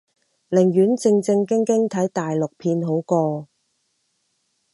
[0.49, 3.47] 寧願正正經經睇大陸片好過